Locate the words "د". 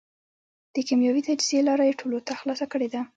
0.73-0.75